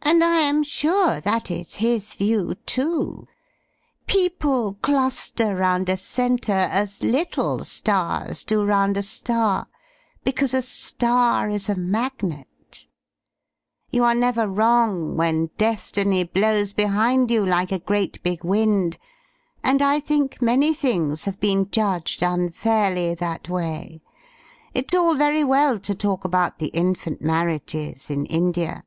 And 0.00 0.24
I 0.24 0.38
am 0.40 0.62
sure 0.62 1.20
that 1.20 1.50
is 1.50 1.74
his 1.76 2.14
view, 2.14 2.54
too. 2.64 3.28
People 4.06 4.72
cluster 4.80 5.54
round 5.54 5.90
a 5.90 5.98
centre 5.98 6.50
as 6.50 7.02
little 7.02 7.62
stars 7.62 8.42
do 8.42 8.64
round 8.64 8.96
a 8.96 9.02
star; 9.02 9.68
because 10.24 10.54
a 10.54 10.62
star 10.62 11.50
is 11.50 11.68
a 11.68 11.74
magnet 11.76 12.86
You 13.90 14.02
are 14.02 14.14
never 14.14 14.48
wrong 14.48 15.14
when 15.18 15.50
destiny 15.58 16.24
blows 16.24 16.72
behind 16.72 17.30
you 17.30 17.44
like 17.44 17.70
a 17.70 17.78
great 17.78 18.20
big 18.22 18.42
wind; 18.42 18.96
and 19.62 19.82
I 19.82 20.00
think 20.00 20.40
many 20.40 20.72
things 20.72 21.24
have 21.24 21.38
been 21.38 21.70
judged 21.70 22.22
unfairly 22.22 23.14
that 23.14 23.50
way. 23.50 24.00
It's 24.72 24.94
all 24.94 25.14
very 25.14 25.42
weD 25.44 25.82
to 25.84 25.94
talk 25.94 26.24
about 26.24 26.58
the 26.60 26.68
infant 26.68 27.20
marriages 27.20 28.08
in 28.08 28.24
India." 28.24 28.84